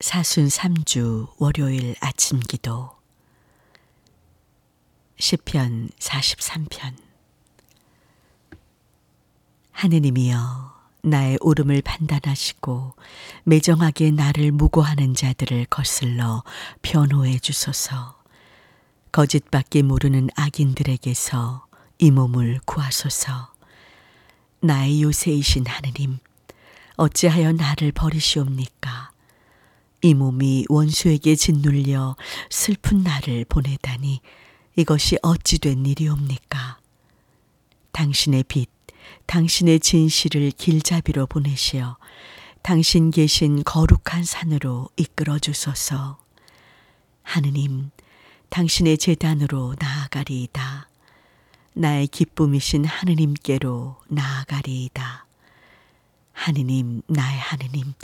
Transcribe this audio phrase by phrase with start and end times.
[0.00, 2.92] 사순 3주 월요일 아침 기도.
[5.18, 6.94] 시편 43편.
[9.72, 10.72] 하느님이여
[11.02, 12.94] 나의 오름을 판단하시고
[13.42, 16.44] 매정하게 나를 무고하는 자들을 거슬러
[16.80, 18.22] 변호해 주소서.
[19.10, 21.66] 거짓밖에 모르는 악인들에게서
[21.98, 23.52] 이 몸을 구하소서.
[24.60, 26.20] 나의 요새이신 하느님
[26.96, 29.17] 어찌하여 나를 버리시옵니까
[30.00, 32.16] 이 몸이 원수에게 짓눌려
[32.50, 34.20] 슬픈 날을 보내다니
[34.76, 36.78] 이것이 어찌 된 일이옵니까?
[37.90, 38.68] 당신의 빛,
[39.26, 41.96] 당신의 진실을 길잡이로 보내시어
[42.62, 46.18] 당신 계신 거룩한 산으로 이끌어 주소서.
[47.22, 47.90] 하느님,
[48.50, 50.88] 당신의 재단으로 나아가리이다.
[51.74, 55.26] 나의 기쁨이신 하느님께로 나아가리이다.
[56.32, 57.94] 하느님, 나의 하느님,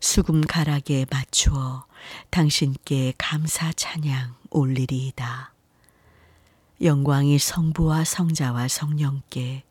[0.00, 1.84] 수금 가락에 맞추어
[2.30, 5.52] 당신께 감사 찬양 올리리이다.
[6.80, 9.62] 영광이 성부와 성자와 성령께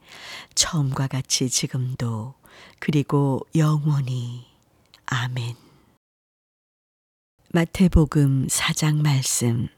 [0.54, 2.36] 처음과 같이 지금도
[2.78, 4.46] 그리고 영원히
[5.08, 5.56] 아멘.
[7.52, 9.70] 마태복음 4장 말씀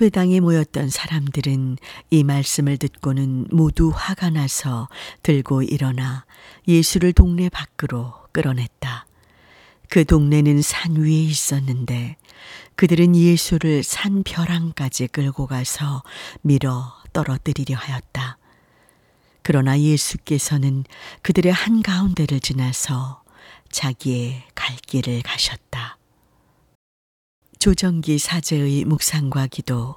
[0.00, 1.76] 회당에 모였던 사람들은
[2.10, 4.88] 이 말씀을 듣고는 모두 화가 나서
[5.22, 6.24] 들고 일어나
[6.66, 9.06] 예수를 동네 밖으로 끌어냈다.
[9.88, 12.16] 그 동네는 산 위에 있었는데
[12.74, 16.02] 그들은 예수를 산 벼랑까지 끌고 가서
[16.42, 18.38] 밀어 떨어뜨리려 하였다.
[19.42, 20.84] 그러나 예수께서는
[21.22, 23.22] 그들의 한가운데를 지나서
[23.70, 25.98] 자기의 갈 길을 가셨다.
[27.64, 29.94] 조정기 사제의 묵상과 기도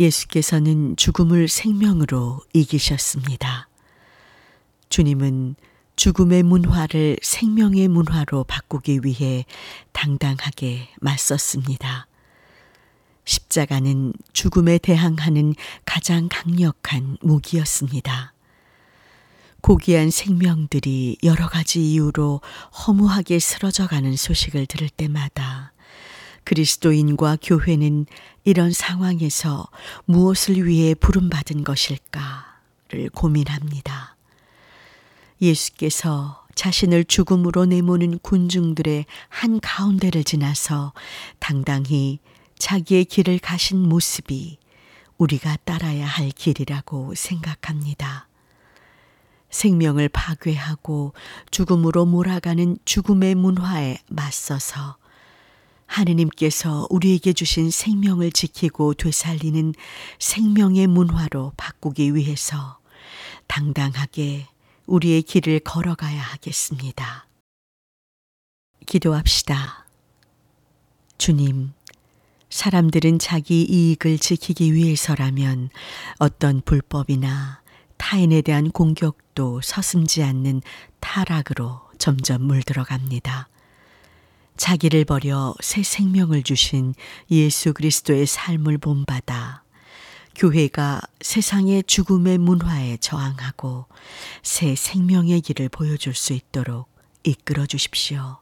[0.00, 3.68] 예수께서는 죽음을 생명으로 이기셨습니다.
[4.88, 5.56] 주님은
[5.94, 9.44] 죽음의 문화를 생명의 문화로 바꾸기 위해
[9.92, 12.06] 당당하게 맞섰습니다.
[13.26, 15.54] 십자가는 죽음에 대항하는
[15.84, 18.32] 가장 강력한 무기였습니다.
[19.60, 22.40] 고귀한 생명들이 여러 가지 이유로
[22.86, 25.72] 허무하게 쓰러져 가는 소식을 들을 때마다
[26.44, 28.06] 그리스도인과 교회는
[28.44, 29.68] 이런 상황에서
[30.06, 34.16] 무엇을 위해 부름받은 것일까를 고민합니다.
[35.42, 40.92] 예수께서 자신을 죽음으로 내모는 군중들의 한 가운데를 지나서
[41.38, 42.18] 당당히
[42.58, 44.58] 자기의 길을 가신 모습이
[45.18, 48.27] 우리가 따라야 할 길이라고 생각합니다.
[49.50, 51.14] 생명을 파괴하고
[51.50, 54.96] 죽음으로 몰아가는 죽음의 문화에 맞서서
[55.86, 59.74] 하느님께서 우리에게 주신 생명을 지키고 되살리는
[60.18, 62.78] 생명의 문화로 바꾸기 위해서
[63.46, 64.46] 당당하게
[64.86, 67.26] 우리의 길을 걸어가야 하겠습니다.
[68.86, 69.86] 기도합시다.
[71.16, 71.72] 주님,
[72.50, 75.70] 사람들은 자기 이익을 지키기 위해서라면
[76.18, 77.60] 어떤 불법이나
[77.98, 80.62] 타인에 대한 공격도 서슴지 않는
[81.00, 83.48] 타락으로 점점 물들어갑니다.
[84.56, 86.94] 자기를 버려 새 생명을 주신
[87.30, 89.62] 예수 그리스도의 삶을 본받아
[90.34, 93.86] 교회가 세상의 죽음의 문화에 저항하고
[94.42, 96.88] 새 생명의 길을 보여줄 수 있도록
[97.24, 98.38] 이끌어 주십시오.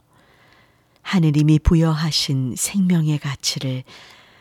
[1.03, 3.85] 하느님이 부여하신 생명의 가치를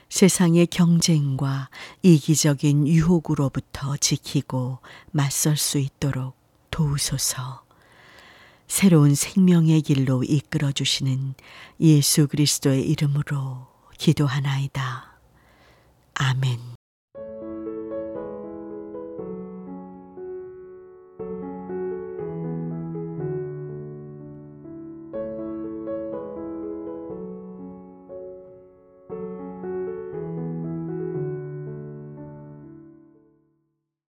[0.09, 1.69] 세상의 경쟁과
[2.01, 4.79] 이기적인 유혹으로부터 지키고
[5.11, 6.35] 맞설 수 있도록
[6.71, 7.63] 도우소서.
[8.67, 11.35] 새로운 생명의 길로 이끌어 주시는
[11.81, 13.67] 예수 그리스도의 이름으로
[13.97, 15.19] 기도하나이다.
[16.15, 16.74] 아멘.